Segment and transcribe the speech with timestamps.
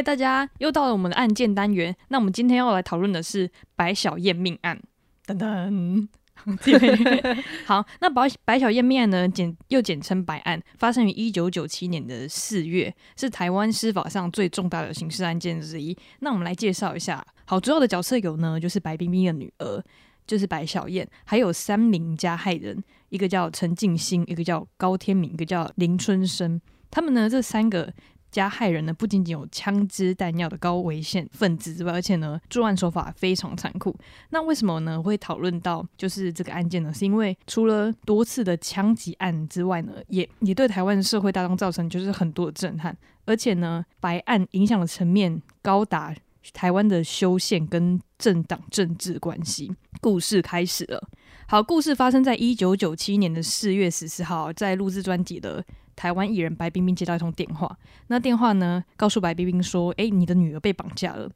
[0.00, 1.94] 嗨，大家又到了我们的案件单元。
[2.08, 4.80] 那我们今天要来讨论的是白小燕命案。
[5.26, 6.08] 噔噔，
[7.66, 15.94] 好，那白白小燕命案呢，简又简称白案，发生于一九九七年的四月，是台湾司法上最重大的刑事案件之一。
[16.20, 19.84] 那我们来介绍一下，好，主要的角色有呢，就是白冰冰的女儿，
[20.26, 26.58] 就是白小燕，还有三名加害人，一个叫陈静心，一个叫高天明，一个叫林春生。
[26.90, 27.92] 他们呢，这三个。
[28.30, 33.94] 加害人呢，不仅仅有枪支弹药的高危险分子之外，而且呢，作案手法非常残酷。
[34.30, 35.02] 那为什么呢？
[35.02, 36.92] 会讨论到就是这个案件呢？
[36.94, 42.96] 是因为除了多次的枪击案之外呢，也也对台湾社会大众造成就是很多的震撼。
[43.26, 46.14] 而且呢，白案影响的层面高达
[46.52, 49.70] 台湾的修宪跟政党政治关系。
[50.00, 51.08] 故事开始了。
[51.46, 55.64] 好，故事发生在一九九七年的四月十四号，在录制专辑的。
[56.00, 61.30] 台湾艺人白冰冰接到一通电话，那电话呢告诉白冰冰说：“哎，你的女儿被绑架了。”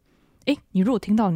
[0.46, 1.30] 哎，你如果听到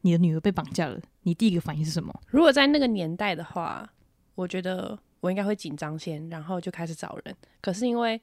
[0.00, 2.12] 你的女儿被绑架了，你第一个反应是什么？
[2.26, 3.88] 如果在那个年代的话，
[4.34, 7.36] 我觉得我应该会紧张先，然后就开始找人。
[7.60, 8.20] 可是因为，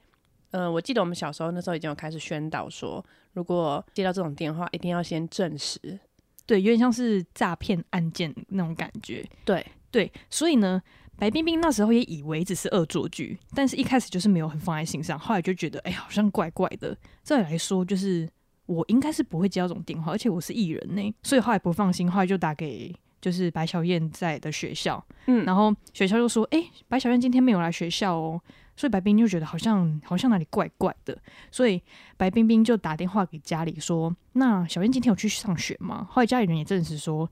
[0.50, 5.98] 呃，我记得我们小时候那时候已经有开始宣导说，如果接到这种电话，一定要先证实，
[6.44, 9.26] 对，有点像是诈骗案件那种感觉。
[9.46, 10.82] 对对，所以呢。
[11.20, 16.96] 白冰冰那时候也以为只是恶作剧，但是一开始就是没有很放在心上，后来就觉得哎，好像怪怪的。
[17.22, 18.26] 再来说，就是
[18.64, 22.90] 我应该是不会接到这种电话，而且我是艺人呢，所以后来不放心，后来就打给
[23.20, 28.40] 就是白小燕在的学校，嗯，然后学校就说，哎，白小燕今天没有来学校哦，
[28.74, 31.14] 所以白冰冰就觉得好像好像哪里怪怪的，
[31.50, 31.82] 所以
[32.16, 36.08] 白冰冰就打电话给家里说，那小燕今天有去上学吗？
[36.10, 37.30] 后来家里人也证实说。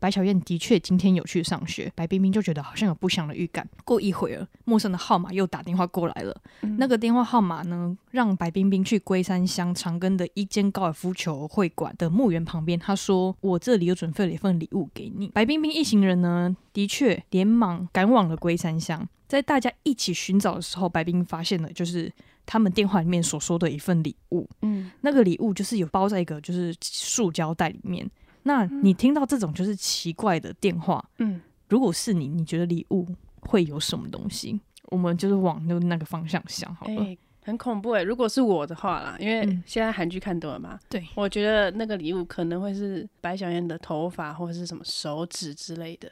[0.00, 3.68] 白小燕的确今天有去上学，白冰冰就觉得好像有不祥的预感。
[3.84, 6.34] 过一会儿，陌生的号码又打电话过来了。
[6.78, 12.78] 那个电话号码呢，让白冰冰去龟山乡长庚的一间高尔夫球会馆的墓园旁边。
[12.78, 19.08] 他说：“我这里又准备了一份礼物给你。”白冰冰一行人呢，的确连忙赶往了龟山乡。
[19.26, 22.10] 在大家一起寻找的时候，白冰发现了就是
[22.46, 24.48] 他们电话里面所说的一份礼物。
[24.62, 28.10] 嗯，那个礼物就是有包在一个就是塑胶袋里面。
[28.48, 31.38] 那你听到这种就是奇怪的电话，嗯，
[31.68, 33.06] 如果是你，你觉得礼物
[33.42, 34.58] 会有什么东西？
[34.86, 37.16] 我们就是往那那个方向想好了。
[37.42, 38.02] 很恐怖哎！
[38.02, 46.10] 如果是我的话啦，因为现在韩剧看多了嘛，对，我觉得那个礼物可能会是白小燕的头发或者是什么手指之类的。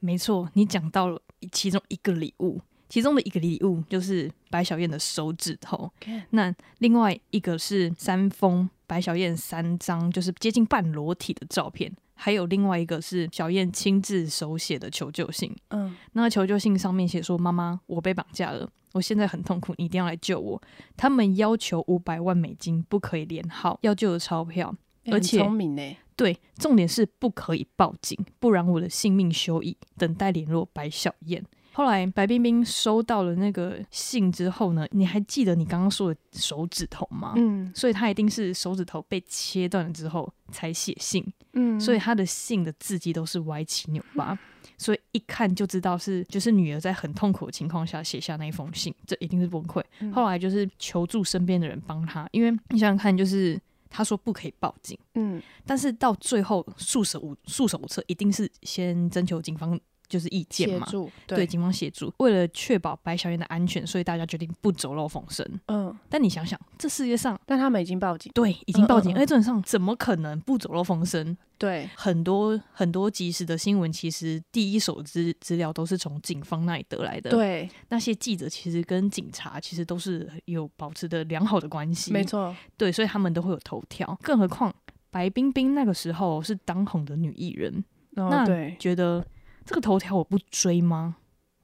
[0.00, 1.20] 没错，你讲到了
[1.52, 5.90] 其中一个礼物，其中的一个礼物就是白小燕的手指头。
[6.30, 8.68] 那另外一个是三封。
[8.86, 15.50] 白小燕三张就是接近半裸体的照片，还有另外一个是小燕亲自手写的求救信。
[15.70, 20.62] 嗯，那求救信上面写说：“妈妈，我被绑架了，我现在很痛苦，你一定要来救我。
[20.98, 25.96] 他们要求五百万美金，不可以连号，要救的钞票，而且聪明呢。
[26.14, 29.78] 对，重点是不可以报警，不然我的性命休矣。
[29.96, 31.42] 等待联络白小燕。”
[31.74, 37.34] 后来白冰冰收到了那个信之后呢，你还记得你刚刚说的手指头吗？
[37.36, 41.24] 嗯，所以他一定是手指头被切断了之后才写信。
[41.54, 44.38] 嗯，所以他的信的字迹都是歪七扭八，
[44.78, 49.82] 所以一看就知道是就是女儿在很痛苦的情况下写下那一封信，这一定是崩溃。
[50.12, 53.60] 后来就是求助身边的人帮他，因为你想想看，就是
[53.90, 59.78] 他说不可以报警，嗯，但是到最后束手无束手无策，一定是先征求警方。
[60.14, 60.86] 就是意见嘛，
[61.26, 65.44] 对警方协助，为了确保白小燕的安全，所以大家决定不走漏风声。
[65.66, 69.12] 嗯，但你想想，这世界上，但他们已经报警，对，已经报警。
[69.16, 71.36] 而且，上怎么可能不走漏风声？
[71.58, 77.30] 对，很多很多及时的新闻，其实第一手资资料都是从警方那里得来的。
[77.30, 82.12] 对，那些记者其实跟警察其实都是有保持的良好的关系。
[82.12, 84.16] 没错，对，所以他们都会有头条。
[84.22, 84.72] 更何况
[85.10, 88.46] 白冰冰那个时候是当红的女艺人，那
[88.78, 89.26] 觉得。
[89.64, 91.16] 这个头条我不追吗？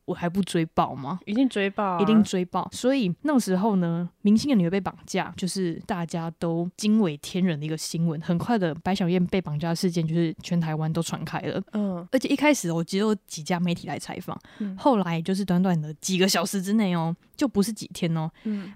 [0.07, 1.21] 我还不追爆吗？
[1.25, 2.69] 一定追爆，一定追爆。
[2.73, 8.21] 所以那个时候呢，明星的女儿被绑架，就是大家都惊为天人的一个新闻。
[8.21, 11.63] 很快的，白小燕被绑架事件就是全台湾都传开了。
[11.75, 14.37] 嗯，而且一开始我只有几家媒体来采访，
[14.77, 18.29] 后来就是短短的几个小时之内哦，就不是几天哦，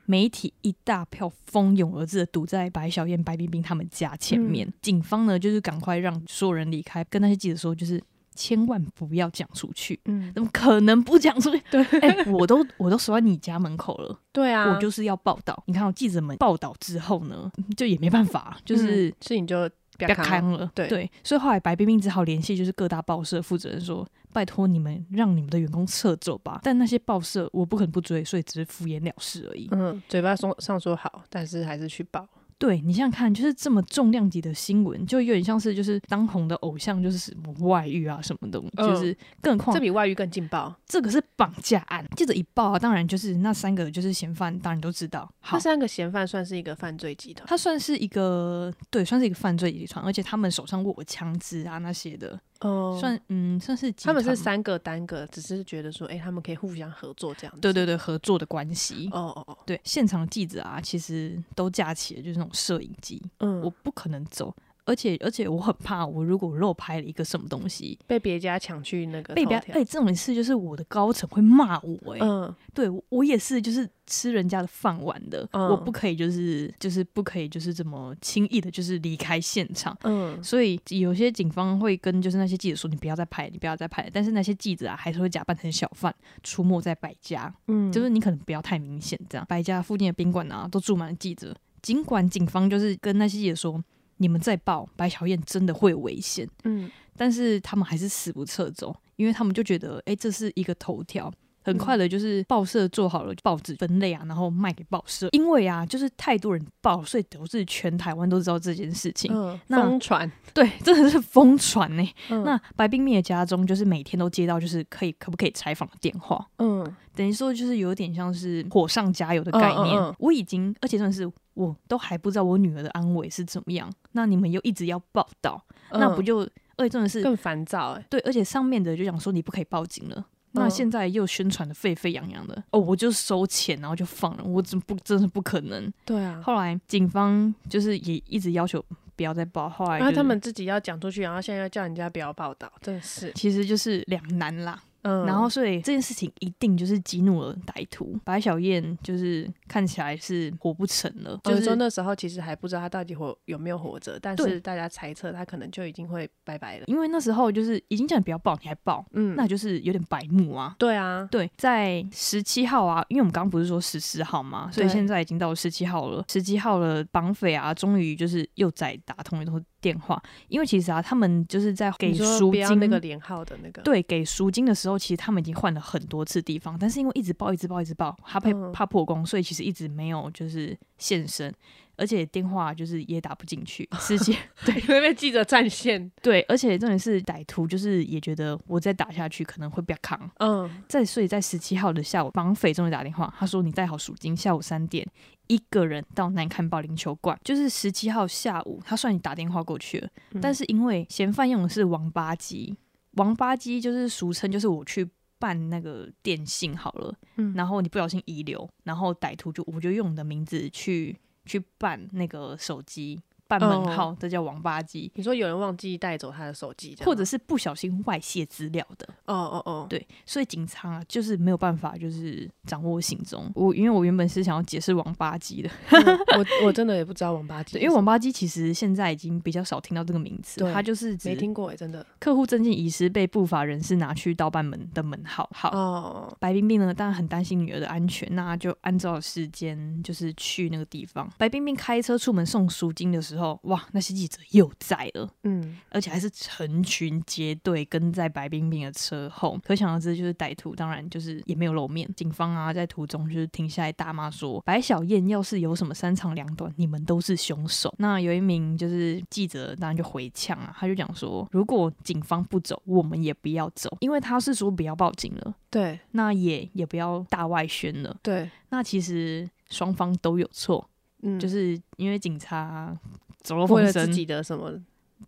[0.06, 4.72] 媒体一大票蜂拥而至的堵在白小燕、白冰冰他们家前面。
[4.80, 8.00] 警方呢，就是赶快让所有人离开，跟那些记者说，就是。
[8.34, 11.62] 千万不要讲出去，嗯，怎么可能不讲出去？
[11.70, 15.62] 对，哎，我都我都守在你家门口了，对啊，我就是要报道。
[15.66, 21.10] 你看，记者们报道之后呢，就也没办法，就是事情就不要看了，对对。
[21.22, 29.68] 所以后来白冰冰只好联系就是各大报社负责人说：“拜托你们让你们的员工撤走吧。”但那些报社我不可能不追，所以只是敷衍了事而已。
[29.70, 32.26] 嗯，嘴巴说上说好，但是还是去报。
[32.58, 40.74] 对你想想看，就是这么重量级的新闻，就有点像是就是当红的偶像，就是什么外遇啊什么的，嗯就是更何况这比外遇更劲爆。
[40.86, 45.28] 这个是绑架案，记者一报啊，当然就是那三个就是嫌犯，当然都知道。
[45.40, 47.46] 好那，三个嫌犯算是一个犯罪集团。
[47.48, 57.60] 他算是一个对，算是一个犯罪集团，而且他们手上握有枪支啊那些的，哦算嗯算是他们是三个单个，只是觉得说，哎、他们可以互相合作这样子。
[57.60, 59.08] 对对对合作的关系。
[59.12, 64.54] 哦哦哦，对，现场记者啊，其实都架起了就是那种摄影机，嗯，我不可能走，
[64.84, 79.96] 而且而且我很怕，我如果漏拍了一个什么东西，被别家抢去那个被别哎、这种事就是我的高层会骂我哎、嗯对我我也是就是吃人家的饭碗的，嗯我不可以就是就是不可以就是这么轻易的就是离开现场。
[80.02, 91.56] 嗯所以有些警方会跟就是那些记者说：“你不要再拍，你不要再拍。”但是那些记者啊，还是会假扮成小贩出没在百家，嗯，就是你可能不要太明显，这样百家附近的宾馆啊都住满了记者。
[91.80, 93.82] 尽管警方就是跟那些记者说
[94.18, 101.32] ：“你们再报，白小燕真的会有危险。”嗯但是他们还是死不撤走，因为他们就觉得，哎、这是一个头条。
[101.64, 105.28] 很快的，就是报社做好了报纸分类啊，然后卖给报社。
[105.32, 109.32] 因为啊，就是太多人报，所以导致全台湾都知道这件事情。
[109.34, 110.30] 嗯，那疯传。
[110.52, 112.08] 对，真的是疯传呢。
[112.30, 116.84] 嗯那白冰蜜的家中，就是每天都接到就是可以可不可以采访的电话，嗯
[117.16, 119.96] 等于说就是有点像是火上加油的概念。
[119.96, 126.38] 嗯嗯嗯我已经，而且真的是我都还不知道我女儿的安危是怎么样，那你们又一直要报道，那不嗯就
[126.76, 130.26] 而且真的是更烦躁哎、对，而且上面的就讲说你不可以报警了。
[130.54, 135.92] 那嗯现在又宣传的沸沸扬扬的，哦，我就收钱，然后就放了，我真不真是不可能。
[136.04, 138.84] 对啊，后来警方就是也一直要求
[139.16, 143.32] 不要再报，后来、就是、然后他们自己要讲出去，然后现在要叫人家不要报道，真的是。
[143.34, 144.80] 其实就是两难啦。
[145.04, 156.84] 嗯，然后所以这件事情一定就是激怒了歹徒，白小燕就是看起来是活不成了，就就是是说那时候其实还不知道他到底活有没有活着，但是大家猜测他可能就已经会拜拜了。
[156.86, 160.74] 因为那时候就是已经叫你不要报，你还报，嗯，那就是有点白目啊。
[160.78, 166.24] 对啊，对，在十七号啊，因为我们刚刚不是说十四号嘛，所以现在已经到十七号了。
[166.28, 178.72] 十七号了，绑匪啊，终于就是又再打通一通电话，因为其实啊，他们就是在给赎金那个连号的那个，对，给赎金的时候，其实他们已经换了很多次地方，但是因为一直报、一直报、一直报，他怕、嗯。
[178.72, 181.52] 怕破功，所以其实一直没有就是现身，
[181.96, 183.88] 而且电话就是也打不进去。
[184.00, 186.10] 直接对，会被记者占线。
[186.22, 190.70] 对，而且重点是歹徒就是也觉得我再打下去可能会被扛，嗯。
[190.88, 195.06] 在所以在十七号的下午，绑匪终于打电话，他说你带好赎金，下午三点
[195.46, 200.40] 一个人到南看保龄球馆，就是十七号下午，他算你打电话过去了，嗯。
[200.40, 202.76] 但是因为嫌犯用的是王八机，
[203.12, 205.08] 王八机就是俗称就是我去
[205.38, 207.52] 办那个电信好了，嗯。
[207.54, 213.20] 然后你不小心遗留，然后歹徒就我就用你的名字去去办那个手机。
[213.46, 223.50] 办门号，哦这叫王八机，你说有人忘记带走他的手机，或者是不小心外泄资料的，哦哦哦，对，所以警察、啊、就是没有办法，就是掌握行踪。
[223.54, 232.04] 我因为我原本是想要解释王八鸡的，嗯我我真的也不知道王八鸡因为王八鸡其实现在已经比较少听到这个名词，对它就是指没听过哎，真的。
[232.18, 235.48] 客户证件遗失被不法人士拿去盗办门的门号。
[235.52, 241.30] 好，哦，白冰冰呢，当然很担心女儿的安全，那就按照时间就是去那个地方。
[241.36, 245.28] 白冰冰开车出门送赎金的时候，哇，那些记者又在了。
[245.44, 252.08] 嗯而且还是成群结队跟在白冰冰的车后，可想而知，就是歹徒当然就是也没有露面。
[252.16, 268.16] 警方啊在途中就是停下来大骂说：“白小燕要是有什么三长两短，你们都是凶手。”那有一名就是记者，当然就回呛啊，他就讲说：“如果警方不走，我们也不要走，因为他是说不要报警了，对那也也不要大外宣了。
[268.22, 270.88] 对，那其实双方都有错，
[271.22, 272.96] 嗯，就是因为警察
[273.44, 274.72] 走漏为风声了自己的什么，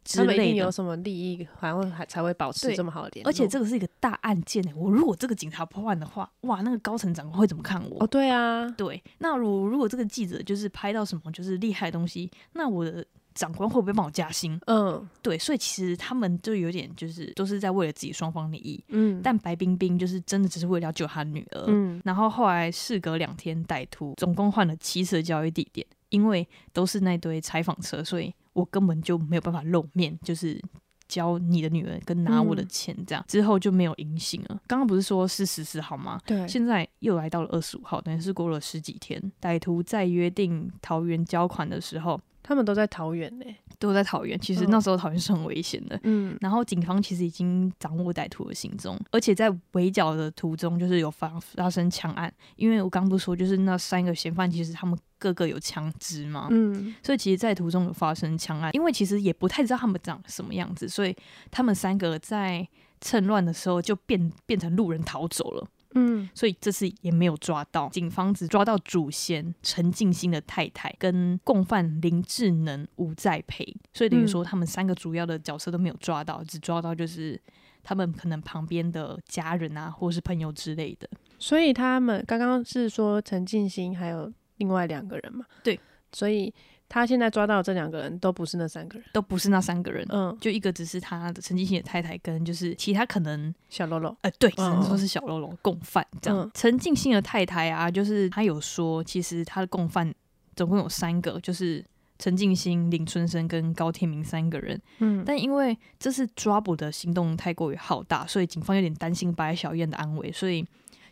[0.03, 3.29] 之他们一定有。”什么利益，还会还才会保持对这么好的联络。
[3.29, 8.03] 而且这个是一个大案件呢，我如果这个警察破案的话，哇，那个高层长官会怎么看我？
[8.03, 13.05] 哦，对啊，对，那如如果这个记者就是拍到什么就是厉害的东西，那我的
[13.35, 14.59] 长官会不会帮我加薪？
[14.67, 21.65] 嗯对，所以其实他们就有点就是都是在为了自己双方利益，嗯，但白冰冰就是真的只是为了要救她女儿。
[21.69, 30.61] 嗯然后后来事隔两天，歹徒总共换了七次的交易地点，因为都是那堆采访车，所以我根本就没有办法露面，就是
[31.09, 34.61] 教你的女儿跟拿我的嗯钱这样，之后就没有音信了。
[34.67, 36.21] 刚刚不是说是十四号吗？
[36.27, 39.21] 对，现在又来到了二十五号，等于是过了十几天。
[39.41, 43.45] 歹徒在约定桃园交款的时候，他们都在桃园呢。
[43.79, 44.39] 都在桃园。
[44.41, 46.01] 其实嗯那时候桃园是很危险的。
[46.05, 52.33] 嗯然后警方其实已经掌握歹徒的行踪，而且在围剿的途中，就是有发发生枪案。
[52.55, 58.71] 因为我刚不说，就是那三个嫌犯其实他们个个有枪支嘛，嗯所以其实，在途中有发生枪案。
[58.73, 61.15] 因为其实也不太知道他们长什么样子，所以
[61.51, 62.67] 他们三个在
[63.03, 65.67] 趁乱的时候就变变成路人逃走了。
[65.95, 77.41] 嗯所以这次也没有抓到，警方只抓到主嫌陈静心的太太跟共犯林志能、吴在培，所以等于说他们三个主要的角色都没有抓到，只抓到就是
[77.83, 81.09] 他们可能旁边的家人啊，或是朋友之类的。
[81.39, 85.45] 所以他们刚刚是说陈静心还有另外两个人嘛？
[85.63, 85.79] 对，
[86.13, 86.53] 所以
[86.89, 89.09] 他现在抓到的这两个人都不是那三个人。
[89.13, 94.17] 都不是那三个人，嗯，就一个只是他的陈静心的太太，跟就是其他可能小喽啰。
[94.23, 96.51] 呃，对，只嗯能说是小喽啰共犯这样嗯。
[96.55, 100.15] 陈静心的太太啊，就是他有说，其实他的共犯
[100.55, 101.85] 总共有三个，就是
[102.19, 104.81] 陈静心、林春生跟高天明三个人。
[105.01, 110.65] 嗯但因为这次抓捕的行动太过于浩大，所以警方有点担心白小燕的安危，所以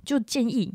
[0.04, 0.73] 就建议。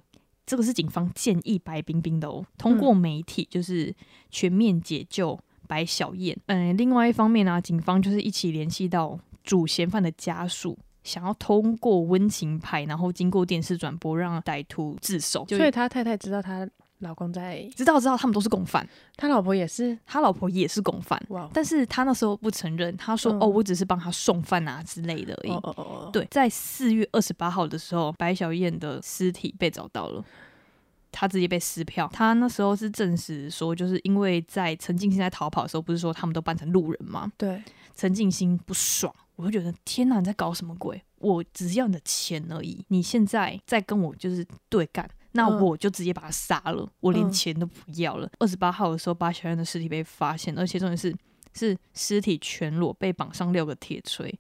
[0.50, 3.94] 这个是警方建议白冰冰的哦，通过媒体就是
[4.32, 6.36] 全面解救白小燕。
[6.48, 15.46] 嗯，另外一方面呢、警方就是一起联系到主嫌犯的家属，想要通过温情牌，然后经过电视转播，让歹徒自首。
[15.50, 16.68] 所以他太太知道他
[17.00, 19.98] 老公在，知道知道他们都是共犯，他老婆也是。
[20.06, 25.52] 他老婆也是共犯，哇，但是他那时候不承认，他说：“嗯哦，我只是帮他送饭啊之类的而已。
[25.52, 30.24] 哦哦哦哦，对，在四月二十八号的时候，白小燕的尸体被找到了。
[31.12, 32.08] 他直接被撕票。
[32.14, 37.32] 他那时候是证实说，就是因为在陈静心在逃跑的时候，不是说他们都扮成路人吗？
[37.36, 37.64] 对，
[37.96, 41.02] 陈静心不爽，我就觉得天哪，你在搞什么鬼？
[41.18, 48.30] 我只是要你的钱而已，你现在在跟我就是对干，那嗯我就直接把他杀了，我连嗯钱都不要了。
[48.40, 51.16] 二十八号的时候，八小燕的尸体被发现，而且重点是
[51.54, 54.34] 是尸体全裸，被绑上六个铁锤，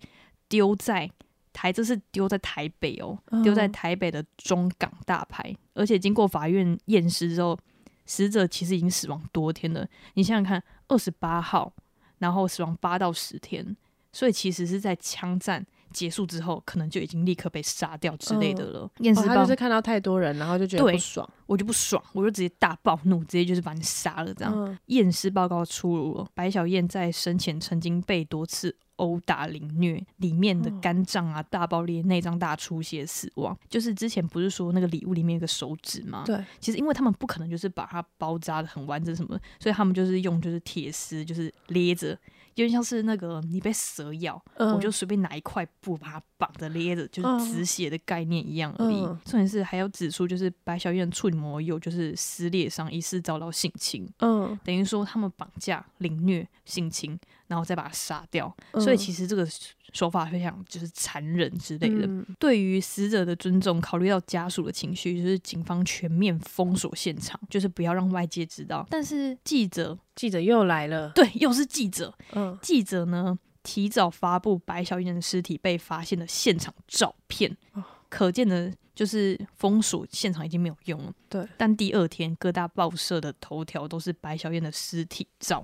[0.48, 1.10] 丢在
[1.54, 7.58] 台，这是丢在台北哦，丢在嗯台北的中港大排，而且经过法院验尸之后，
[8.06, 9.88] 死者其实已经死亡多天了。
[10.14, 11.72] 你想想看，二十八号，
[12.20, 13.76] 然后死亡八到十天，
[14.12, 18.90] 所以其实是在枪战结束之后，可能就已经立刻被杀掉之类的了。
[19.00, 21.30] 验哦尸报、他就是看到太多人，然后就觉得不爽。
[21.46, 24.54] 我就不爽，我就直接大暴怒，直接就是把你杀了这样。
[24.56, 33.58] 嗯验尸报告出炉了，白小燕在生前曾经被多次殴打凌虐，里面的哦肝脏啊大爆裂、内脏大出血死亡。
[33.68, 36.24] 就是之前不是说那个礼物里面有个手指吗？
[36.26, 42.18] 对，其实因为他们不可能就是把它包扎的很完整什么，所以他们就是用就是铁丝就是勒着，
[42.60, 49.02] 有点像是那个你被蛇咬，嗯我就随便拿一块布把它绑着勒着，就是止血的概念一样而已。
[49.02, 54.08] 嗯重点是还要指出，就是白小燕处女膜有就是撕裂伤，疑似遭到性侵。
[54.20, 57.18] 嗯，等于说他们绑架、凌虐、性侵，
[57.50, 59.46] 然后再把它杀掉，嗯所以其实这个
[59.92, 62.06] 手法非常就是残忍之类的。
[62.06, 68.88] 嗯对于死者的尊重，考虑到家属的情绪，就是警方全面封锁现场，就是不要让外界知道。
[68.90, 71.12] 但是记者，记者又来了。
[71.16, 81.14] 对，又是记者，嗯记者呢提早发布白小燕的尸体被发现的现场照片，哦可见的就是封锁现场已经没有用了。
[81.30, 85.64] 对，但第二天各大报社的头条都是白小燕的尸体照，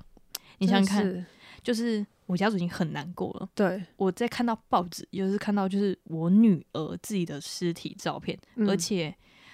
[0.59, 1.25] 你想想看，
[1.65, 3.49] 就是我家族已经很难过了。
[3.55, 9.13] 对，我在看到报纸，又是看到就是我女儿自己的尸体照片，嗯而且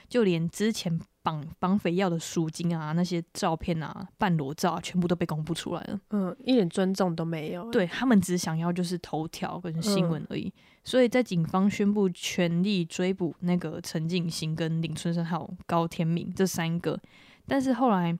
[0.10, 6.00] 就连之前绑绑匪要的赎金啊、那些照片啊、半裸照、啊，全部都被公布出来了。
[6.10, 10.52] 嗯，一点尊重都没有。，对他们只想要就是头条跟新闻而已。
[10.84, 17.00] 所以在警方宣布全力追捕那个陈静心、跟林春生还有高天明这三个，
[17.48, 18.18] 但是后来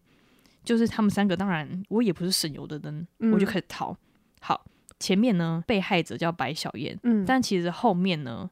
[0.64, 3.96] 就是他们三个，当然我也不是省油的灯，嗯我就开始逃。
[4.40, 4.66] 好，
[5.00, 8.50] 前面呢被害者叫白小燕，嗯，但其实后面呢，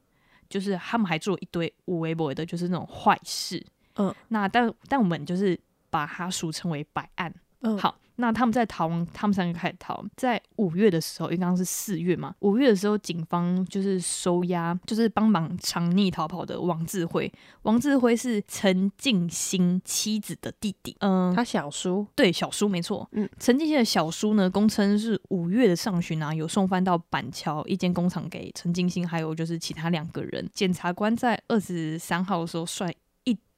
[0.48, 3.64] 就是他们还做了一堆无微博的，就是那种坏事。
[3.96, 5.58] 嗯，那但但我们就是
[5.90, 7.32] 把它俗称为白案。
[7.60, 10.04] 嗯，好，那他们在逃亡，他们三个开始逃。
[10.16, 17.32] 在五月的时候，因为刚刚是四月嘛，五月的时候，警方就是收押，就是帮忙藏匿逃跑的王志辉。
[17.62, 23.08] 王志辉是陈静心妻子的弟弟，嗯、他小叔，对，小叔没错。
[23.12, 30.48] 嗯陈静心的小叔呢，公称是五月的上旬啊，有送饭到板桥一间工厂给陈静心，还有就是其他两个人。
[30.52, 32.96] 检察官在二十三号的时候率一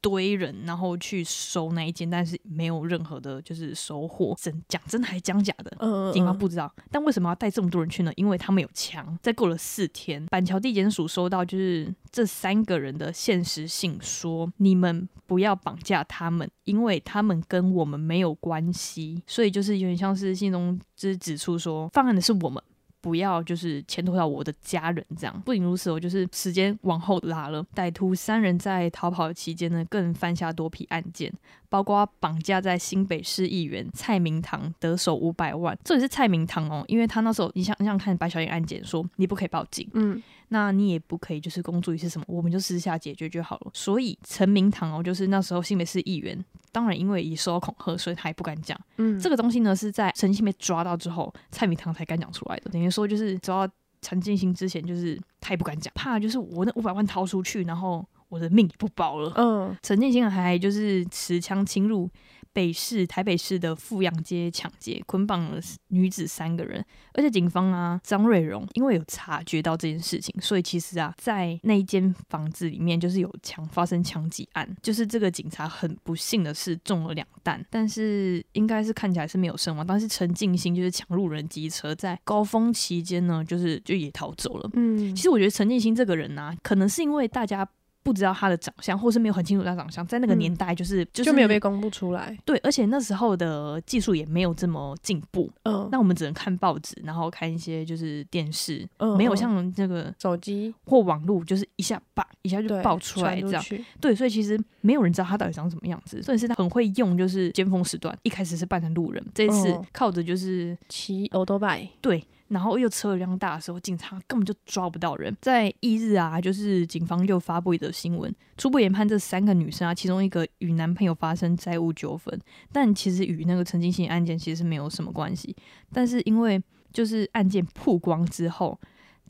[0.02, 4.36] 堆人，然后去收那一间，但是没有任何的，就是收获。
[4.38, 5.74] 真讲真的还讲假的？
[5.78, 8.12] 嗯警方不知道，但为什么要带这么多人去呢？
[8.16, 9.18] 因为他们有枪。
[9.22, 19.22] 再过了四天，板桥地检署收到就是这三个人的现实信，说你们不要绑架他们，因为他们跟我们没有关系。
[19.26, 22.60] 所以就是有点像是信中就是指出说，犯案的是我们。
[23.02, 25.42] 不要就是牵拖到我的家人这样。
[25.44, 27.62] 不仅如此，我就是时间往后拉了。
[27.74, 31.30] 歹徒三人在逃跑期间呢，更犯下多批案件，
[31.68, 35.76] 包括绑架在新北市议员蔡明堂得手五百万。
[35.84, 43.70] 这也是蔡明堂哦，因为他那时候你想你想看白小燕案件，说你不可以报警，嗯那你也不可以就是公诸于世什么，我们就私下解决就好了。
[43.72, 48.78] 所以陈明堂哦，就是那时候新北市议员，当然因为也受到恐吓，所以他也不敢讲。
[48.98, 52.70] 嗯，这个东西呢，是在陈信被抓到之后，蔡明堂才敢讲出来的。
[52.70, 59.30] 等于说，就是抓到陈进兴之前，就是他也不敢讲，怕就是我那五百万掏出去，然后我的命也不保了。
[59.36, 62.10] 嗯陈进兴还就是持枪侵入
[62.54, 65.58] 北市台北市的富阳街抢劫，捆绑了
[65.88, 66.84] 女子三个人。
[67.14, 74.68] 而且警方啊，张瑞荣因为有察觉到这件事情，所以其实啊，在那一间房子里面就是有枪发生枪击案。
[74.82, 79.86] 就是这个警察很不幸的是中了两弹，但是应该是看起来是没有身亡。
[79.86, 84.68] 但是陈进兴就是抢入人机车，在高峰期间呢，就是就也逃走了。
[84.74, 87.66] 嗯，其实我觉得陈建新这个人呢、可能是因为大家
[88.02, 90.38] 不知道他的长相，或是没有很清楚他长相，在那个嗯。
[90.42, 92.36] 年代就是、就是就没有被公布出来。
[92.44, 100.74] 对，而且那时候的技术也没有这么进步，嗯，那我们只能看报纸，然后看一些就是电视，嗯没有嗯像这个手机。
[100.84, 103.64] 或网络，就是一下叭一下就爆出来这样。
[104.00, 115.34] 对，所以其实没有人知道他到底长什么样子，所以是他很会用就是尖峰时段，一开始是扮成路人，这一次哦靠着就是骑欧多拜，对，然后又车流量大的时候，警察根本就抓不到人。
[115.40, 122.38] 在翌日啊，就是警方就发布一则新闻，初步研判这三个女生啊，其中一个与男朋友发生债务纠纷，
[122.70, 125.56] 但其实与那个陈金星案件其实是没有什么关系。
[125.92, 128.78] 但是因为就是案件曝光之后，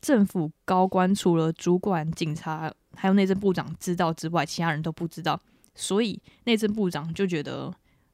[0.01, 5.41] 政府高官除了主管、警察还有内政部长知道之外，其他人都不知道，
[5.77, 7.73] 所以内政部长就觉得。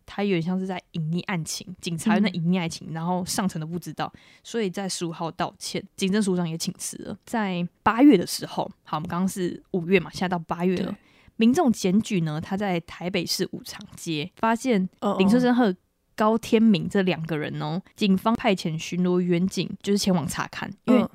[0.08, 4.10] 他有点像是在隐匿案情，警察有那嗯隐匿案情，然后上层都不知道，
[4.42, 7.18] 所以在十五号道歉，警政署长也请辞了。
[7.26, 10.96] 在八月的时候，好，我们刚刚是五月嘛，现在到八月了。
[11.36, 15.76] 民众检举呢，他在台北市五常街发现哦林春生和
[16.16, 21.08] 高天明这两个人哦，警方派遣巡逻员警就是前往查看，因为、嗯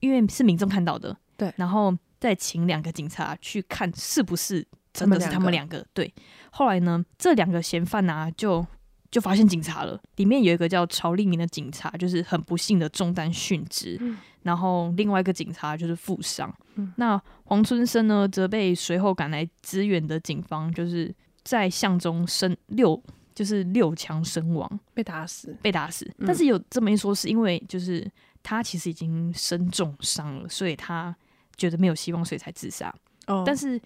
[0.00, 5.86] 因为是民众看到的，对然后再请两个警察去看是不是真的是他们两个。
[5.92, 6.10] 对，
[6.50, 8.64] 后来呢，这两个嫌犯啊，就
[9.10, 16.52] 就发现警察了，里面有一个叫曹立明的警察，就是很不幸的中弹殉职，嗯然后另外一个警察就是负伤。
[16.76, 23.02] 嗯那黄春生呢，则被随后赶来支援的警方，就是在巷中身六。
[23.32, 25.56] 就是六枪身亡，被打死。
[25.62, 26.04] 被打死。
[26.18, 28.06] 嗯但是有这么一说，是因为就是
[28.42, 31.16] 他其实已经身重伤了，所以他
[31.56, 32.94] 觉得没有希望，所以才自杀。
[33.28, 33.80] 哦，但是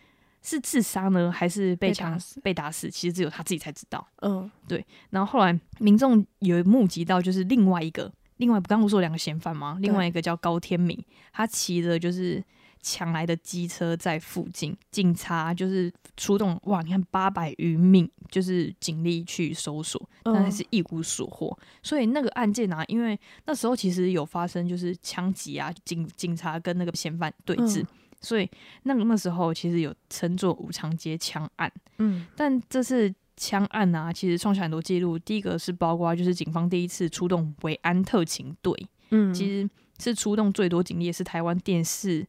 [0.44, 2.90] 是自杀呢，还是被枪被打死被打死？
[2.90, 4.06] 其实只有他自己才知道。
[4.20, 9.78] 嗯对然后后来民众有目击到，就是另外一个，另外刚不是说有两个嫌犯吗？
[9.80, 11.02] 另外一个叫高天明，
[11.32, 12.44] 他骑着就是
[12.82, 21.58] 抢来的机车在附近，警察就是出动，哇，你看八百余名就是警力去搜索，但嗯还是一无所获。
[21.82, 27.86] 所以那个案件啊，因为那时候其实有发生就是枪击啊，警警察跟那个嫌犯对峙，嗯
[28.24, 28.50] 所以
[28.82, 31.70] 那个那时候其实有称作武昌街枪案。
[31.98, 35.18] 嗯但这次枪案啊，其实创下很多记录。
[35.18, 38.74] 第一个是包括就是警方第一次出动维安特勤队，
[39.10, 39.68] 嗯，其实
[40.00, 42.26] 是出动最多警力，也是台湾电视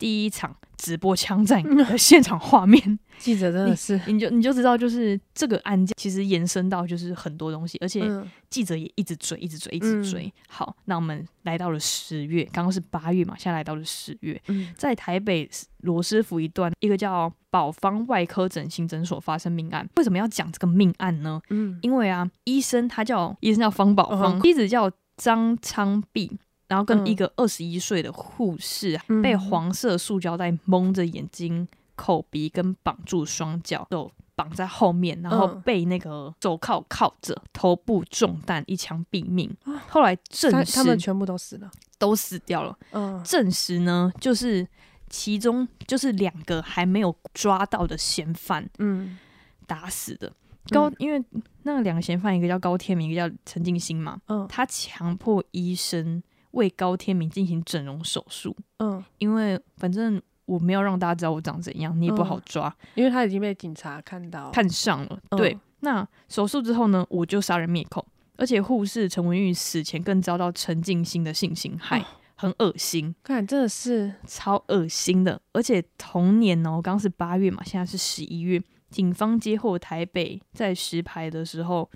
[0.00, 2.98] 第一场直播枪战的现场画面。
[3.18, 10.32] 记者真的是，你就你就知道，就是这个案件其实延伸到就是很多东西，而且嗯记者也一直追，一直追，一直追。
[10.48, 15.46] 好，那我们来到了十月，刚刚是八月嘛，现在来到了十月，嗯在台北
[15.82, 19.86] 罗斯福一段一个叫宝方外科整形诊所发生命案。
[19.96, 21.38] 为什么要讲这个命案呢？
[21.50, 26.38] 嗯因为啊，医生他叫医生叫方宝芳，嗯妻子叫张昌碧，
[26.70, 39.52] 然后跟嗯一个二十一岁的护士、被黄色塑胶袋蒙着眼睛、口鼻跟绑住双脚，手绑在后面，然后嗯被那个手铐铐着，头部中弹，一枪毙命。
[39.88, 41.68] 后来证实他他们全部都死了。
[41.98, 42.78] 都死掉了。
[42.92, 44.66] 嗯证实呢，就是
[45.08, 49.18] 其中就是两个还没有抓到的嫌犯嗯
[49.66, 50.32] 打死的。
[50.70, 51.22] 高，嗯因为
[51.64, 59.02] 那两个嫌犯，一个叫高天明，一个叫陈静心嘛，嗯他强迫医生为高天明进行整容手术，嗯。
[59.18, 62.42] 因为反正我没有让大家知道我长怎样，你也不好嗯。
[62.44, 65.20] 抓，因为他已经被警察看到，看上了。
[65.30, 65.38] 嗯。
[65.38, 72.04] 对，那手术之后呢，我就杀人灭口，而且护士陈文玉死前更遭到陈静心的性侵害，哦。
[72.40, 75.38] 很恶心，看真的是，超恶心的。
[75.52, 78.58] 而且同年哦，刚是八月嘛，现在是十一月，
[78.88, 81.90] 警方接获台北在石牌的时候，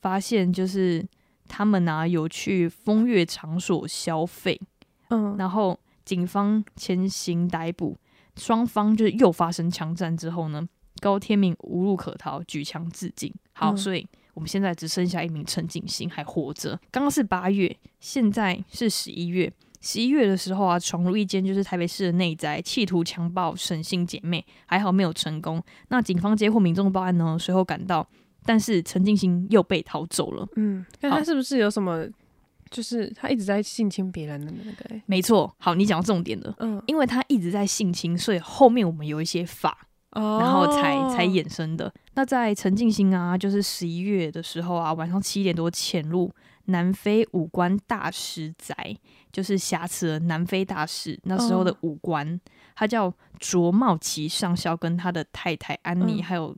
[0.00, 1.06] 发现就是
[1.48, 4.60] 他们啊有去风月场所消费，
[5.10, 7.96] 嗯，然后警方前行逮捕，
[8.36, 10.66] 双方就是又发生枪战之后呢，
[11.00, 13.32] 高天明无路可逃，举枪自尽。
[13.52, 16.78] 好，嗯所以我们现在只剩下一名陈景兴还活着。
[16.90, 19.52] 刚刚是八月，现在是十一月。
[19.80, 25.62] 十一月的时候啊，闯入一间就是台北市的内宅，企图强暴沈姓姐妹，还好没有成功。
[25.88, 28.08] 那警方接获民众报案呢，随后赶到，
[28.44, 30.46] 但是陈静心又被逃走了。
[30.56, 32.06] 嗯，那他是不是有什么，
[32.70, 36.54] 就是他一直在性侵别人的那个、欸，没错，好，你讲到重点了。
[36.58, 41.92] 嗯，因为他一直在性侵，所以后面我们有一些法，哦然后才才衍生的。
[42.14, 46.30] 那在陈静心啊，就是十一月的时候啊，晚上七点多潜入
[46.66, 48.96] 南非武官大师宅，
[49.32, 52.40] 就是挟持了南非大使那时候的武官，
[52.74, 56.54] 他叫卓茂奇上校，跟他的太太安妮，嗯还有。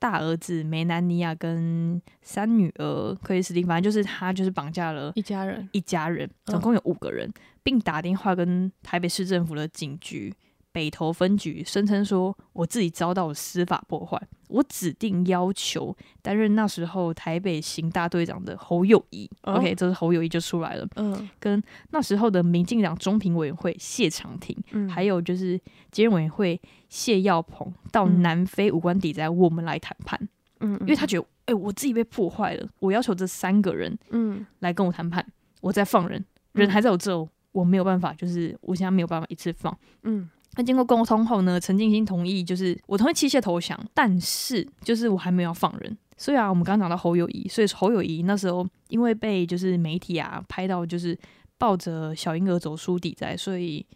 [0.00, 6.52] 大儿子梅南尼亚跟三女儿克里斯汀，反正就是他，就是绑架了一家人，一家人，嗯。
[6.52, 7.30] 总共有五个人，
[7.62, 10.34] 并打电话跟台北市政府的警局
[10.72, 19.54] 北投分局声称说，我自己遭到了司法破坏，我指定要求担任那时候台北刑大队长的侯友谊、哦。
[19.54, 21.28] O k 这是侯友谊就出来了，嗯。
[21.38, 28.22] 跟那时候的民进党中评委员会谢长廷，嗯，还有就是监委员会谢耀鹏到嗯。
[28.22, 30.18] 南非武官邸宅，我们来谈判，
[30.60, 34.46] 嗯，嗯，因为他觉得，哎、我自己被破坏了，我要求这三个人嗯。
[34.60, 35.26] 来跟我谈判，
[35.60, 36.70] 我再放人，人嗯。
[36.70, 39.76] 还在我这哦，我没有办法，就是我现在没有办法一次放。
[40.04, 45.96] 嗯那经过沟通后呢，陈静心同意，就是我同意弃械投降，但是就是我还没有要放人。
[46.16, 51.18] 虽然我们刚刚讲到侯友谊，所以侯友谊那时候因为被就是媒体啊拍到就是
[51.56, 53.86] 抱着小婴儿走出抵债，所以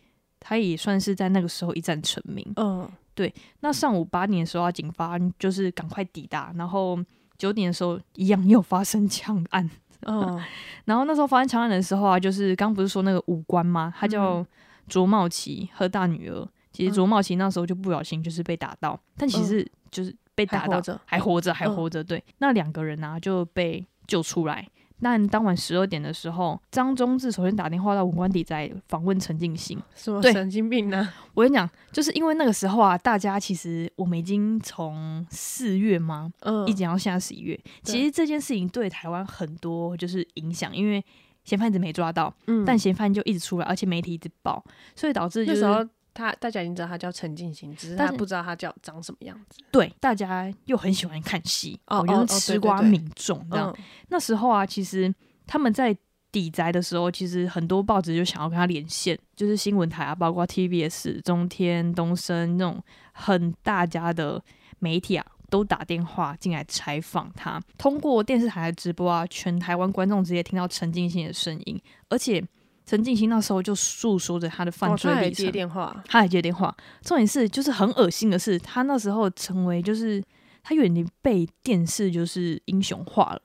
[0.40, 2.46] 他也算是在那个时候一战成名。
[2.56, 6.98] 嗯对那上午八点的时候啊，警方就是赶快抵达，然后
[7.36, 9.70] 九点的时候一样又发生枪案。
[10.06, 10.42] 嗯
[10.84, 13.92] 然后那时候发生枪案的时候啊，就是刚不是说那个武官吗？
[13.96, 14.46] 他叫嗯
[14.88, 16.46] 卓茂奇和大女儿。
[16.72, 22.02] 其实嗯卓茂奇那时候就不小心就是被打到，但其实就是被打到还活着还活着。
[22.02, 24.66] 对，那两个人啊就被救出来。
[25.02, 29.78] 但当晚十二点的时候，张忠志首先打电话到文官邸在访问陈静心。
[29.92, 31.12] 对什么神经病呢？
[31.34, 41.04] 我跟你讲，就是因为那个时候啊，大家其实我们已经从四月吗，嗯，一直到现在十一月，其实这件事情对台湾很多就是影响，因为
[41.44, 44.64] 嫌犯一直没抓到，嗯，但嫌犯就一直出来，而且媒体一直报，
[44.96, 49.58] 所以导致就是那时候他大家已经知道他叫陈进行，只是他不知道他叫长什么样子。
[49.70, 53.74] 对大家又很喜欢看戏，哦我觉得哦哦吃瓜民众这样。
[53.76, 55.12] 嗯那时候啊，其实
[55.46, 55.96] 他们在
[56.30, 64.42] 抵宅的时候，其实很多报纸就想要跟他连线，就是新闻台啊，包括 TBS、中天、东升那种很大家的
[64.78, 65.26] 媒体啊。
[65.54, 72.44] 都打电话进来采访他，通过电视台的直播啊，全台湾观众直接听到陈静心的声音，而且
[72.84, 76.76] 陈静心那时候就诉说着他的犯哦，罪历程，他还接电话，他还接电话。
[77.02, 80.20] 重点是，就是很恶心的是，他那时候成为就是
[80.64, 83.40] 他有点被电视就是英雄化了，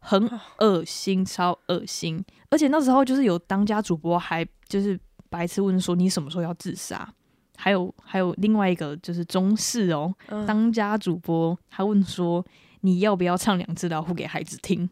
[0.00, 2.20] 很恶心，超恶心。
[2.50, 4.98] 而且那时候就是有当家主播还就是
[5.30, 7.08] 白痴问说你什么时候要自杀？
[7.56, 10.44] 还有还有另外一个就是中式哦，嗯。
[10.46, 12.44] 当家主播他问说
[12.80, 14.88] 你要不要唱两只老虎给孩子听？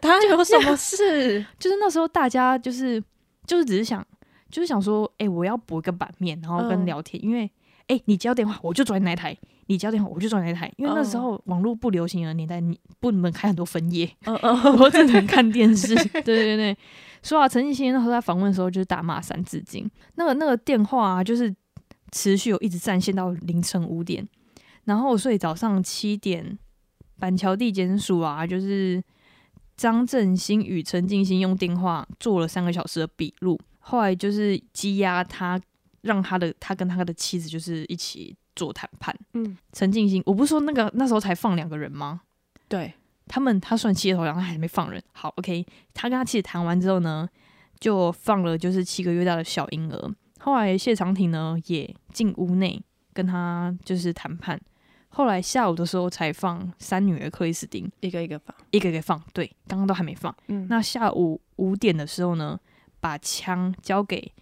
[0.00, 1.44] 他有什么事？
[1.58, 3.02] 就是那时候大家就是
[3.46, 4.04] 就是只是想
[4.50, 6.86] 就是想说，哎、我要补一个版面，然后跟嗯。
[6.86, 7.50] 聊天，因为
[7.88, 9.34] 哎、你接到电话我就转哪一台，
[9.66, 15.94] 你接到电话我就转哪台，因为那时候网络不流行的年代，你不能开很多分页，嗯嗯， 我只能看电视。
[16.22, 16.76] 对对对，
[17.22, 21.54] 说啊，陈奕迅那时候在访问的时候就是大骂三字经，那个那个电话啊，就是
[22.12, 24.26] 持续有一直占线到凌晨五点，
[24.84, 26.58] 然后所以早上七点，
[27.18, 29.02] 板桥地检署啊，就是
[29.76, 35.60] 张振兴与陈静心用电话做了三个小时的笔录，后来就是羁押他，
[36.00, 39.14] 让他的他跟他的妻子就是一起做谈判。
[39.34, 42.22] 嗯，陈静心，我不是说那个那时候才放两个人吗？
[42.68, 42.92] 对，
[43.26, 45.02] 他们他算七头羊，他还没放人。
[45.12, 47.28] 好，OK，他跟他妻子谈完之后呢，
[47.78, 50.14] 就放了就是七个月大的小婴儿。
[50.48, 52.82] 后来谢长廷呢也进屋内
[53.12, 54.58] 跟他就是谈判。
[55.10, 58.56] 后来下午的时候才放三女儿克里斯汀，一个一个放。
[58.70, 59.22] 一个一个放。
[59.34, 60.34] 对，刚刚都还没放。
[60.46, 62.58] 嗯，那下午五点的时候呢，
[62.98, 64.32] 把枪交给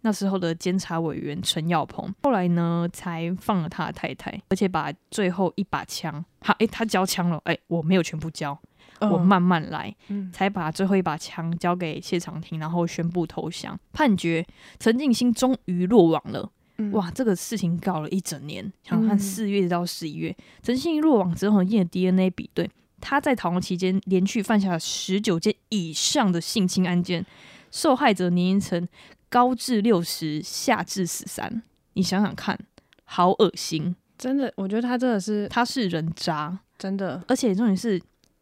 [0.00, 8.58] 那时候的监察委员陈耀鹏，后来呢才放了他的太太，而且把最后一把枪，他诶，他交枪了，诶，我没有全部交，
[9.00, 13.78] 我慢慢来，嗯才把最后一把枪交给谢长廷，然后宣布投降。
[13.92, 14.46] 判决
[14.78, 16.50] 陈进兴终于落网了。
[16.78, 27.24] 嗯哇，这个事情搞了一整年，想想看嗯四月到十一月，陈信落网之后验 DNA 比对，他在逃亡期间连续犯下了十九件以上的性侵案件，
[27.70, 28.88] 受害者年龄层
[29.28, 31.62] 高至六十，下至十三。
[31.92, 32.58] 你想想看，
[33.04, 33.94] 好恶心！
[34.16, 38.00] 真的，我觉得他真的是他是人渣，真的，而且重点是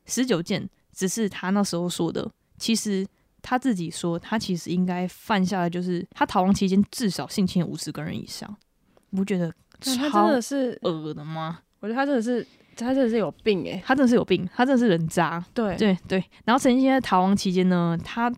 [0.08, 3.06] 十九件，只是他那时候说的，其实。
[3.40, 8.54] 他自己说，他其实应该犯下的就是他逃亡期间至少性侵五十个人以上，
[9.10, 11.60] 你不觉得但他真的是，恶的吗？
[11.78, 12.44] 我觉得他真的是，
[12.76, 15.42] 他真的是有病哎、他真的是有病，他真的是人渣。
[15.54, 18.30] 对，对对，然后陈金星在逃亡期间呢，他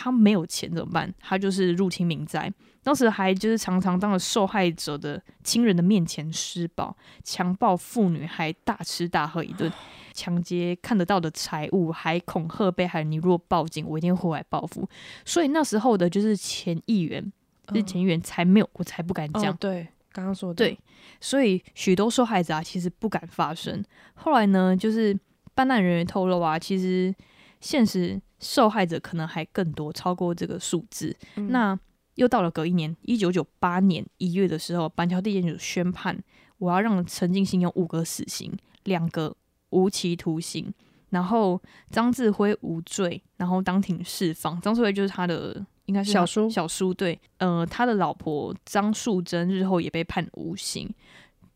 [0.00, 1.12] 他没有钱怎么办？
[1.18, 2.48] 他就是入侵民宅，
[2.84, 9.68] 当时还就是常常当着受害者的亲人的面前施暴，强暴妇女，还大吃大喝一顿，
[10.14, 14.88] 抢劫看得到的财物，还恐吓被害人：你如果报警，我一定会回来报复。
[15.24, 17.20] 所以那时候的就是前议员，
[17.66, 19.56] 就是嗯前议员才没有，我才不敢讲哦。
[19.58, 20.78] 对，刚刚说的，对，
[21.20, 23.84] 所以许多受害者啊，其实不敢发声。
[24.14, 25.18] 后来呢，就是
[25.54, 27.12] 办案人员透露啊，其实
[27.60, 31.14] 现实受害者可能还更多，超过这个数字。
[31.36, 31.78] 嗯那
[32.14, 36.18] 又到了隔一年，一九九八年一月的时候，板桥地检署宣判，
[36.58, 38.52] 我要让陈进兴有五个死刑，
[38.84, 39.36] 两个
[39.70, 40.72] 无期徒刑，
[41.10, 44.60] 然后张志辉无罪，然后当庭释放。
[44.60, 45.64] 张志辉就是他的。
[45.88, 50.86] 应该是小叔小叔对，呃，他的老婆张素贞日后也被判无刑。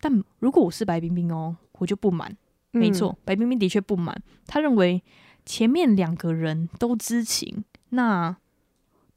[0.00, 2.34] 但如果我是白冰冰哦，我就不满。
[2.70, 5.02] 没嗯错，白冰冰的确不满，他认为
[5.44, 8.36] 前面两个人都知情，那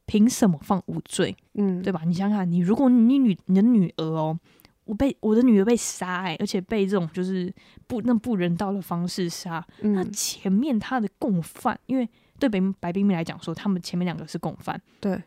[0.05, 1.35] 凭什么放无罪？
[1.53, 2.01] 嗯，对吧？
[2.05, 4.37] 你想想看，你如果你女你的女儿哦，
[4.85, 7.51] 我被我的女儿被杀、欸，而且被这种就是
[7.87, 12.07] 不那不人道的方式杀，那嗯，前面他的共犯，因为
[12.37, 15.19] 对白白冰冰来讲说，他们前面两个是共犯，对，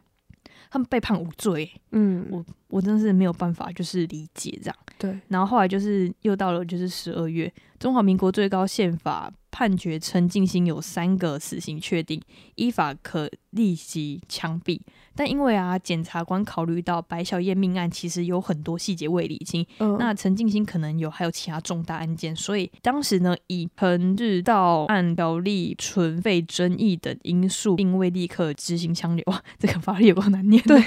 [0.70, 4.76] 他们被判无罪欸、嗯，我我真的是没有办法就是理解这样。
[4.98, 12.20] 对，然后后来就是又到了就是十二月，中华民国最高宪法判决陈进兴有三个死刑确定，
[12.56, 14.80] 依法可立即枪毙。
[15.14, 29.22] 但因为啊，检察官考虑到白小燕命案其实有很多细节未理清，嗯，那陈进兴可能有还有其他重大案件，所以当时呢以恒日到案条例存废争议等因素，并未立刻执行枪决。
[29.26, 30.74] 哇， 这个法律有够难念的。
[30.74, 30.84] 对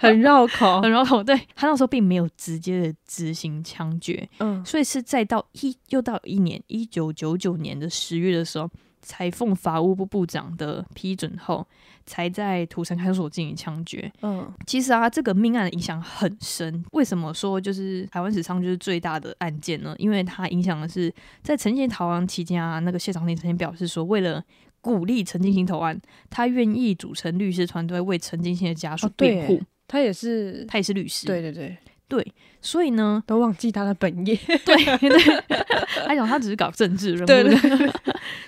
[0.00, 8.70] 很绕口， 然后对他那时候并没有直接的执行枪决，嗯，所以是再到一又到一年一九九九年的十月的时候，
[9.02, 11.66] 才奉法务部部长的批准后，
[12.06, 14.10] 才在土城看守所进行枪决。
[14.22, 16.84] 嗯，其实啊，这个命案的影响很深。
[16.92, 19.94] 为什么说就是台湾史上就是最大的案件呢？
[19.98, 24.42] 因为它影响的是在陈进逃亡期间啊，那个谢长廷曾经表示说，为了
[24.80, 29.54] 鼓励陈进兴投案，他愿意组成律师团队为陈进兴的家属辩护。
[29.54, 31.76] 耶他也是，他也是律师，对对对，
[32.06, 34.76] 对，所以呢， 都忘记他的本业，对
[35.08, 35.42] 对，
[36.06, 37.26] 他讲他只是搞政治人物。
[37.26, 37.92] 对的，对。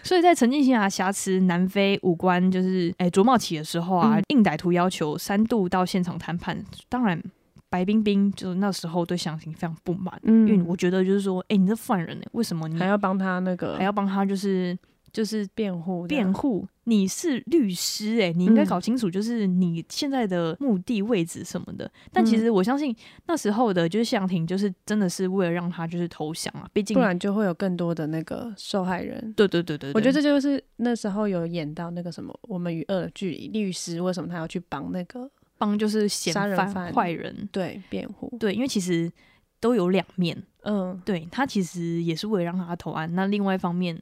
[0.05, 4.23] 所以在陈进兴啊挟持南非武官就是哎卓茂起的时候啊，嗯。
[4.29, 7.21] 应歹徒要求三度到现场谈判，当然
[7.69, 10.47] 白冰冰就是那时候对详情非常不满，嗯。
[10.47, 14.79] 因为我觉得就是说，哎，你这犯人呢，为什么你还要帮他那个还要帮他就是
[15.13, 16.67] 就是辩护，辩护？
[16.85, 21.89] 你是律师哎、你应该嗯搞清楚，就是你现在的目的位置什么的。
[22.13, 22.95] 但其嗯实我相信
[23.27, 29.33] 那时候的就是谢长廷，就是真的是为了让他就是投降啊，毕竟不然就会有更多的那个受害人。
[29.37, 38.35] 对对对对，我觉得这这就是那时候有演到那个什么《我们与恶的距离》，律师为什么他要去帮那个帮就是嫌犯杀人犯坏人，对辩护？
[38.41, 39.09] 对，因为其实
[39.61, 43.97] 都有两面，嗯，对他其实也是为了让他投案，那另外一方面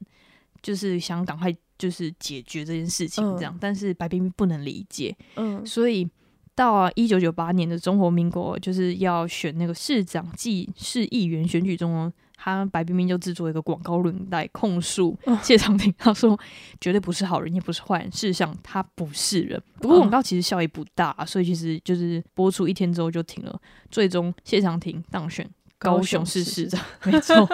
[0.61, 6.07] 就是想赶快就是解决这件事情这样，但是白冰冰不能理解，嗯所以
[6.53, 16.39] 到啊一九九八年的中华民国就是要选那个市长暨市议员选举中哦，他白冰冰就制作一个广告录影带控诉哦谢长廷，他说
[16.79, 19.59] 绝对不是好人，也不是坏人，事实上他不是人。
[19.79, 23.59] 不过哦广告其实效益不大，所以其实就是播出一天之后就停了。
[23.89, 27.47] 最终谢长廷当选高雄市市长，没错。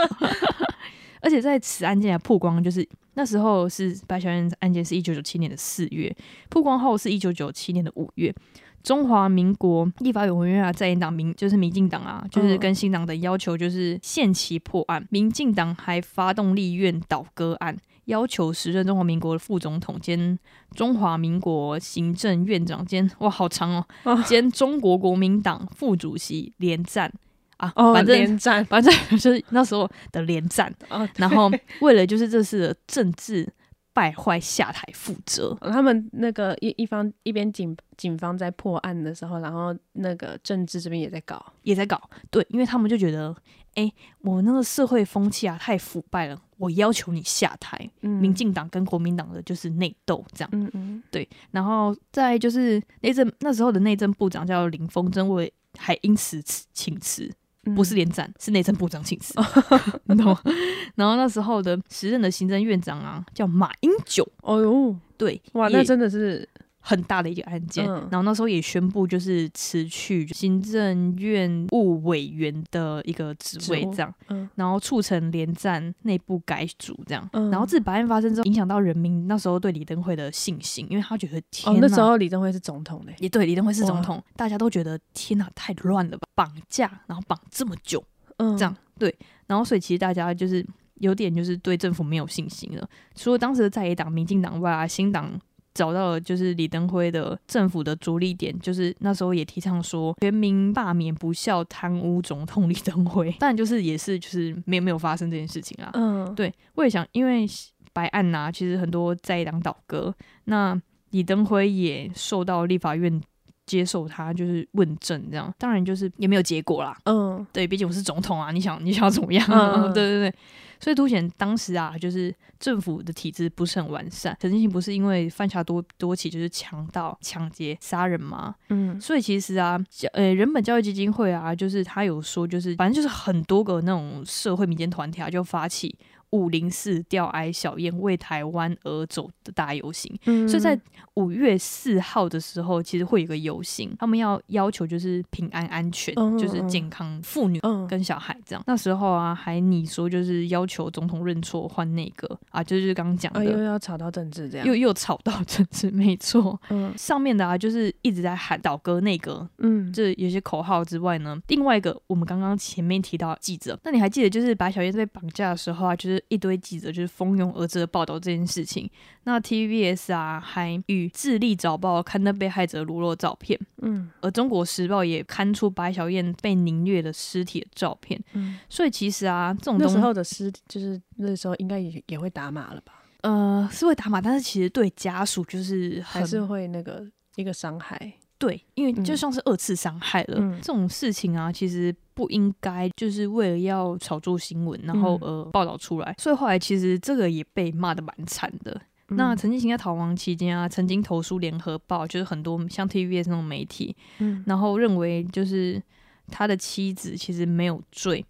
[1.28, 6.16] 而且在此案件的曝光，就是那时候是白小燕案件是一九九七年的四月，
[6.50, 8.34] 曝光后是一九九七年的五月。
[8.82, 15.06] 中华民国立法委员啊，在野党民就是民进党啊，就是跟新党的要求就是限期破案。
[15.10, 20.40] 民进党还发动立院倒戈案，要求时任中华民国的副总统兼
[20.76, 27.12] 中华民国行政院长兼哇好长哦哦兼中国国民党副主席连战
[27.58, 33.48] 啊，哦，反正连战反正 就是那时候的连战，哦，然后为了就是这次的政治
[33.94, 35.56] 败坏下台负责。
[35.62, 43.36] 他们那个一一方一边警警方在破案的时候，然后那个政治这边也在搞，也在搞，对，因为他们就觉得，
[43.74, 43.92] 哎、
[44.22, 47.90] 我那个社会风气啊太腐败了，我要求你下台。
[48.02, 57.34] 嗯民进党跟国民党的就是内斗这样，嗯嗯对，然后再就是内政那时候的内政部长叫林峰真为还因此辞请辞，嗯
[57.76, 59.34] 不是连战，是内政部长请辞，
[60.06, 60.40] 你懂吗？
[60.96, 66.48] 然后那时候的时任的行政院长啊叫马英九，哦呦，对，哇，那真的是
[66.88, 67.86] 很大的一个案件。
[67.86, 68.08] 嗯。
[68.10, 74.50] 然后那时候也宣布就是辞去行政院务委员的一个职位这样，嗯。
[74.56, 77.30] 然后促成连战内部改组这样。
[77.34, 77.52] 嗯。
[77.52, 84.02] 然后自白案发生之后，影响到人民那时候对李登辉的信心，因为他觉得天那时候李登辉是总统嘞，也对李登辉是总哇。
[84.02, 88.02] 统，大家都觉得天哪，太乱了吧，绑架然后绑这么久，
[88.38, 88.58] 嗯。
[88.58, 88.74] 这样。
[88.98, 92.90] 对，然后所以其实大家就是有点就是对政府没有信心了。
[93.14, 95.40] 除了当时的在野党民进党外啊，新党
[95.78, 105.92] 找到了就是李登辉的政府的着力点，就是那时候也提倡说全民罢免不孝贪污总统李登辉， 但就是也是就是没有没有发生这件事情啊。
[105.94, 107.46] 嗯对，我也想，因为
[107.94, 110.12] 白案呐、其实很多在党倒戈，
[110.46, 110.80] 那
[111.12, 113.22] 李登辉也受到立法院
[113.66, 116.98] 接受他就是问政，这样当然就是也没有结果啦。
[117.06, 119.46] 嗯对，毕竟我是总统啊，你想你想要怎么样？
[119.50, 120.36] 嗯嗯对对对，
[120.80, 124.36] 所以凸显当时啊，就是政府的体制不是很完善。
[124.40, 128.56] 陈进兴不是因为犯下多多起就是强盗、抢劫、杀人吗？
[128.70, 135.96] 嗯所以其实啊，教呃，人本教育基金会啊，就是他有说，就是反正就是很多个那种社会民间团体啊，就发起
[136.32, 140.14] 五零四吊哀小燕为台湾而走的大游行。
[140.26, 140.80] 嗯，所以在
[141.18, 148.64] 五月四号的时候，其实会有一个游行，他们要要求就是平安安全，嗯就是健康妇女嗯跟小孩这样。
[148.68, 156.60] 那时候啊，还你说就是要求总统认错换内阁啊，就是刚刚讲啊又的，要吵到政治这样，又又吵到政治， 没错。
[156.70, 168.88] 嗯上面的啊，就是一直在喊倒戈内阁，嗯这有些口号之外呢，另外一个我们刚刚前面提到记者，那你还记得就是白小燕被绑架的时候啊，就是一堆记者就是蜂拥而至的报道这件事情。
[169.24, 174.10] 那 TVBS 啊，还与智利早报刊登被害者裸露照片，嗯。
[174.22, 178.22] 而中国时报也刊出白小燕被凌虐的尸体的照片。
[178.34, 190.58] 嗯，所以其实啊，这种那时候的尸就是那时候应该也也会打码了吧，呃是会打码，但是其实对家属就是还是会那个一个伤害，对，因为就嗯像是二次伤害了、嗯。
[190.62, 195.44] 这种事情啊，其实不应该就是为了要炒作新闻，然后嗯。
[195.44, 196.16] 呃报道出来。
[196.18, 198.80] 所以后来其实这个也被骂的蛮惨的。
[199.10, 205.82] 那嗯陈进行在逃亡期间啊，曾经投诉联合报，就是很多像 TVBS 那种媒体，嗯然后认为就是
[206.28, 208.26] 他的妻子其实没有罪。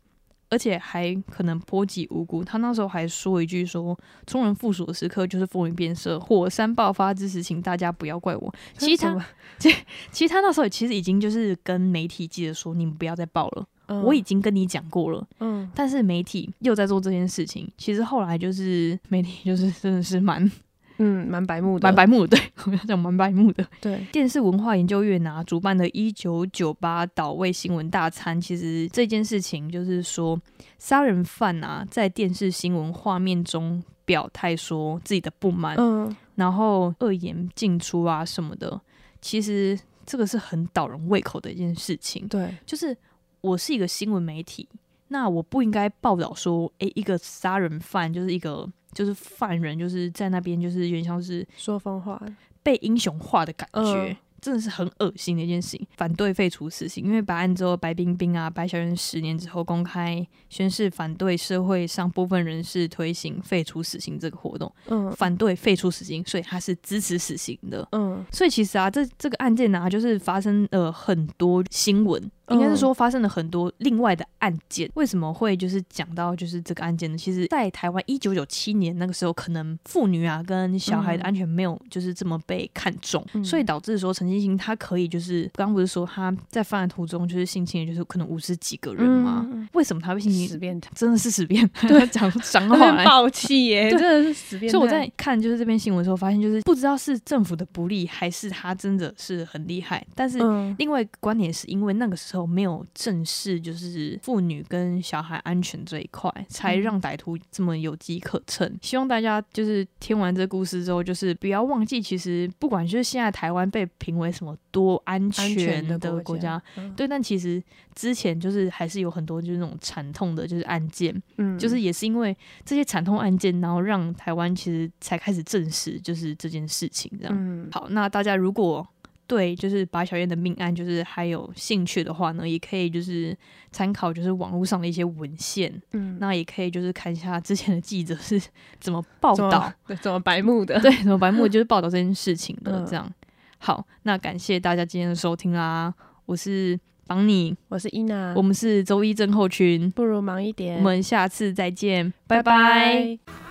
[0.50, 2.42] 而且还可能波及无辜。
[2.42, 9.26] 他那时候还说一句说：“冲人附属的时刻就是风云变色，火山爆发之时，请大家不要怪我。”其实他
[9.60, 9.70] 其
[10.10, 15.28] 其实他那时候其实已经就是跟媒体记者说，你们不要再报了，嗯我已经跟你讲过了。
[15.42, 20.50] 嗯但是媒体又在做这件事情，其实后来就是媒体就是真的是蛮
[20.98, 23.66] 嗯蛮白目的，蛮白目的，对 我要讲蛮白目的。
[23.82, 30.40] 对，电视文化研究院啊主办的一九九八岛位新闻大餐，其实这件事情就是说，
[30.80, 38.80] 杀人犯啊在电视新闻画面中表态说自己的不满，嗯然后恶言进出啊什么的，
[39.22, 42.28] 其实这个是很倒人胃口的一件事情。
[42.28, 42.96] 对，就是
[43.42, 44.68] 我是一个新闻媒体，
[45.10, 52.20] 那我不应该报道说，诶，一个杀人犯就是一个就是犯人，就是在那边就是有点像是说疯话，
[52.64, 53.82] 被英雄化的感觉。
[53.82, 67.86] 嗯真的是很恶心的一件事情，反对废除死刑，因为白案之后，白冰冰啊、白小燕十年之后公开宣誓反对社会上部分人士推行废除死刑这个活动，嗯反对废除死刑，所以他是支持死刑的。
[67.94, 74.90] 嗯所以其实啊，这这个案件呢、就是发生了很多新闻，应该是说发生了很多另外的案件。
[74.96, 77.18] 为什么会就是讲到就是这个案件呢？
[77.18, 89.46] 其实，在台湾一九九七年那个时候，可能妇女啊跟小孩的嗯安全没有就是这么被看重，嗯所以导致说陈金星他可以就是刚刚不是说他在犯案途中就是性侵，也就是可能五十几个人吗？
[89.52, 90.48] 嗯为什么他会性侵？
[90.48, 93.04] 死变态，真的是死变态，讲脏话来。
[93.04, 94.72] 暴气耶， 真的是死变态。
[94.72, 100.06] 所以我在看就是这篇新闻的时候，发现就是不知道是政府的不利，还是他真的是很厉害。
[100.16, 108.78] 但是嗯另外一个观点是因为那个时时候没有正视就是妇女跟小孩安全这一块，才让歹徒这么有机可乘。
[108.82, 117.62] 希望大家就是听完这故事之后，就是不要忘记，其实不管就是现在台湾被评为什么多安安全全的的国家国家，嗯对，但其实
[117.96, 127.34] 之前就是还是有很多就是那种惨痛的，就是案件，嗯就是也是因为这些惨痛案件，然后让台湾其实才开始正视就是这件事情这样。
[127.36, 128.88] 嗯好，那大家如果
[129.28, 133.38] 对就是白小燕的命案就是还有兴趣的话呢，也可以就是
[133.72, 138.42] 参考就是网络上的一些文献，嗯那也可以就是看一下之前的记者是
[138.80, 140.80] 怎么报道，对怎么白目的？
[140.80, 143.12] 对，怎么白目就是报道这件事情的嗯这样。
[143.60, 145.94] 好，那感谢大家今天的收听啦，
[146.26, 153.47] 我是邦尼，我是伊娜，我们是周一症候群，不如忙一点，我们下次再见，拜拜拜拜